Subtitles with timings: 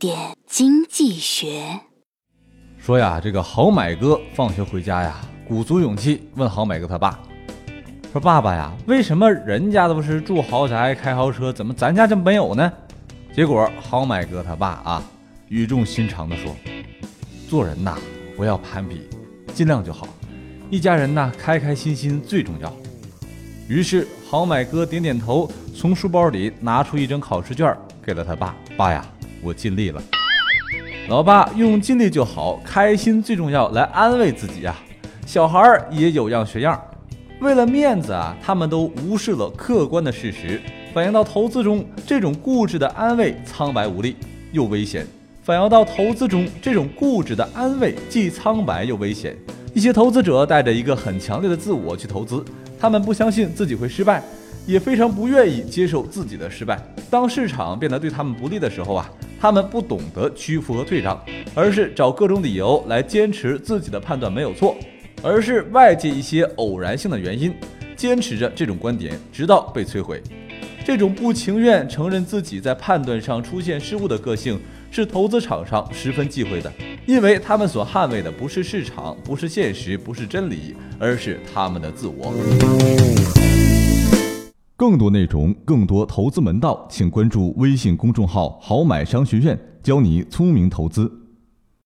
[0.00, 1.78] 点经济学。
[2.78, 7.20] 说呀，这个好买哥放学回家呀，鼓足勇气问好买哥他爸
[8.10, 12.72] 说：“爸爸呀，为什么人家都是住豪宅、开豪车，怎么咱家就没有呢？”
[13.36, 15.02] 结果好买哥他爸啊，
[15.48, 16.56] 语重心长地说
[17.46, 17.98] ：“做人呐，
[18.38, 19.02] 不要攀比，
[19.52, 20.08] 尽量就好。
[20.70, 22.74] 一家人呐，开开心心最重要。”
[23.68, 25.46] 于是好买哥点点头，
[25.76, 29.04] 从书包里拿出一张考试卷，给了他爸：“爸呀，
[29.42, 30.02] 我尽力了。”
[31.08, 34.76] 老爸用“尽力就好，开心最重要”来安慰自己呀。
[35.26, 36.80] 小孩儿也有样学样，
[37.40, 40.60] 为了面子啊，他们都无视了客观的事实。
[40.92, 44.16] 反映到投资中，这种固执的安慰苍白无力
[44.52, 45.04] 又危险；
[45.42, 49.36] 反映到投资中，这种固执的安慰既苍白又危险。
[49.72, 52.44] 一些投资者带着一个很强烈的自我去投资，
[52.78, 54.22] 他们不相信自己会失败，
[54.66, 56.80] 也非常不愿意接受自己的失败。
[57.08, 59.08] 当市场变得对他们不利的时候啊，
[59.40, 61.18] 他们不懂得屈服和退让，
[61.54, 64.76] 而是找各种理由来坚持自己的判断没有错，
[65.22, 67.54] 而是外界一些偶然性的原因，
[67.96, 70.20] 坚持着这种观点，直到被摧毁。
[70.84, 74.58] 这种不情愿承认自己在判断上出现失误的个性，
[74.90, 76.72] 是投资场上十分忌讳的，
[77.10, 82.32] 因为他们所捍卫的不是市场，不是现实，不是真理，而是他们的自我。
[84.76, 91.10] 更多内容，更多投资门道，请关注微信公众号“好买商学院”，教你聪明投资。